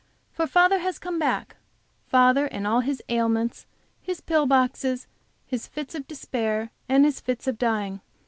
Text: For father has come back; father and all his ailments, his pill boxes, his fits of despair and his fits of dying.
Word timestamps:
For 0.31 0.47
father 0.47 0.79
has 0.79 0.97
come 0.97 1.19
back; 1.19 1.57
father 2.07 2.47
and 2.47 2.65
all 2.65 2.79
his 2.79 3.03
ailments, 3.07 3.67
his 4.01 4.19
pill 4.19 4.47
boxes, 4.47 5.05
his 5.45 5.67
fits 5.67 5.93
of 5.93 6.07
despair 6.07 6.71
and 6.89 7.05
his 7.05 7.19
fits 7.19 7.45
of 7.45 7.59
dying. 7.59 8.01